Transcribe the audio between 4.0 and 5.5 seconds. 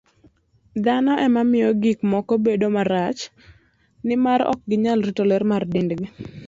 nimar ok ginyal rito ler